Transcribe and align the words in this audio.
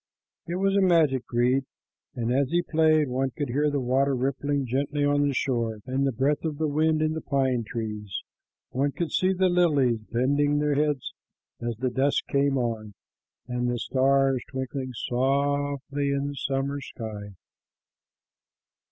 It 0.47 0.55
was 0.55 0.75
a 0.75 0.81
magic 0.81 1.31
reed, 1.31 1.63
and 2.15 2.33
as 2.33 2.49
he 2.49 2.63
played, 2.63 3.07
one 3.07 3.29
could 3.37 3.49
hear 3.49 3.69
the 3.69 3.79
water 3.79 4.15
rippling 4.15 4.65
gently 4.65 5.05
on 5.05 5.27
the 5.27 5.33
shore 5.35 5.77
and 5.85 6.07
the 6.07 6.11
breath 6.11 6.43
of 6.43 6.57
the 6.57 6.67
wind 6.67 7.03
in 7.03 7.13
the 7.13 7.21
pine 7.21 7.63
trees; 7.63 8.23
one 8.71 8.93
could 8.93 9.11
see 9.11 9.31
the 9.31 9.47
lilies 9.47 9.99
bending 10.11 10.57
their 10.57 10.73
heads 10.73 11.13
as 11.61 11.75
the 11.77 11.91
dusk 11.91 12.25
came 12.31 12.57
on, 12.57 12.95
and 13.47 13.69
the 13.69 13.77
stars 13.77 14.41
twinkling 14.49 14.89
softly 15.07 16.09
in 16.09 16.29
the 16.29 16.35
summer 16.35 16.81
sky. 16.81 17.35